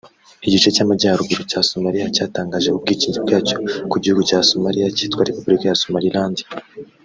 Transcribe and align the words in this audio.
Igice 0.47 0.67
cy’amajyaruguru 0.75 1.41
cya 1.51 1.61
Somalia 1.69 2.13
cyatangaje 2.15 2.67
ubwigenge 2.71 3.19
bwacyo 3.25 3.55
ku 3.91 3.95
gihugu 4.03 4.21
cya 4.29 4.39
Somalia 4.49 4.93
cyitwa 4.95 5.27
Repubulika 5.29 5.65
ya 5.67 5.79
Somaliland 5.83 6.37